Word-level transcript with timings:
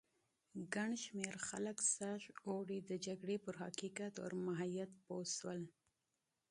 ګڼ 0.73 0.91
شمېر 1.03 1.35
خلک 1.47 1.77
سږ 1.95 2.21
اوړی 2.47 2.79
د 2.89 2.91
جګړې 3.05 3.37
پر 3.45 3.55
حقیقت 3.63 4.13
او 4.23 4.29
ماهیت 4.45 4.91
پوه 5.05 5.25
شول. 5.35 5.61